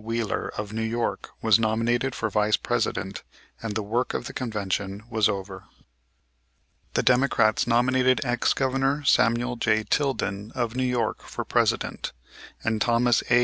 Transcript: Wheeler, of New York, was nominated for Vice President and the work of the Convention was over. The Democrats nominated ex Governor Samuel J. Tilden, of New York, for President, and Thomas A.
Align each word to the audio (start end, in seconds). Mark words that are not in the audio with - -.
Wheeler, 0.00 0.52
of 0.56 0.72
New 0.72 0.84
York, 0.84 1.30
was 1.42 1.58
nominated 1.58 2.14
for 2.14 2.30
Vice 2.30 2.56
President 2.56 3.24
and 3.60 3.74
the 3.74 3.82
work 3.82 4.14
of 4.14 4.26
the 4.28 4.32
Convention 4.32 5.02
was 5.10 5.28
over. 5.28 5.64
The 6.94 7.02
Democrats 7.02 7.66
nominated 7.66 8.20
ex 8.22 8.52
Governor 8.52 9.02
Samuel 9.02 9.56
J. 9.56 9.82
Tilden, 9.82 10.52
of 10.54 10.76
New 10.76 10.84
York, 10.84 11.22
for 11.22 11.44
President, 11.44 12.12
and 12.62 12.80
Thomas 12.80 13.24
A. 13.28 13.36